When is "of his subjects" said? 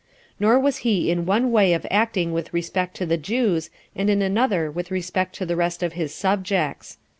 5.83-6.97